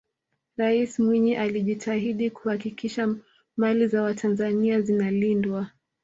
raisi 0.57 1.01
mwinyi 1.01 1.35
alijitahidi 1.35 2.29
kuhakikisha 2.29 3.15
mali 3.57 3.87
za 3.87 4.01
watanzania 4.03 4.81
zinalindwa 4.81 5.67